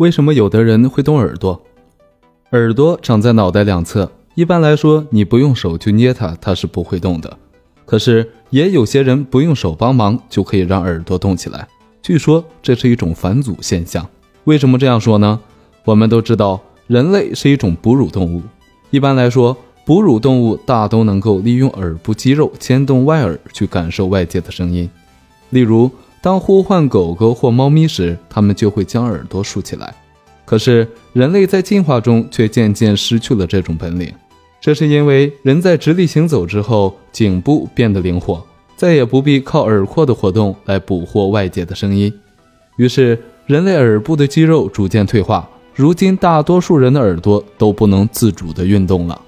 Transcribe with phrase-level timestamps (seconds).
[0.00, 1.60] 为什么有的人会动耳朵？
[2.52, 7.36] 耳朵长在脑袋两侧，一般来说，你不用手去捏它，它是不会动的。
[7.84, 11.68] 可是也有些人不用手帮忙就可以让耳朵动起来，
[12.00, 14.08] 据说这是一种返祖现象。
[14.44, 15.38] 为什么这样说呢？
[15.84, 18.40] 我们都知道，人类是一种哺乳动物，
[18.88, 19.54] 一般来说，
[19.84, 24.88] 哺乳动物大都能够利用耳部肌肉牵动外耳去感受外界的声音。
[25.50, 25.90] 例如，
[26.22, 29.94] 当呼唤狗狗或猫咪时，它们就会将耳朵竖起来。
[30.44, 34.12] 可是，人类在进化中却渐渐失去了这种本领。
[34.60, 38.44] 这是因为人在直立行走之后，颈部变得灵活，
[38.76, 42.12] 再也不必靠耳廓的活动来捕获外界的声音。
[42.76, 49.18] 于是，人类耳部的肌肉逐渐退化，如今大多数人的耳朵都不能自主地运动了。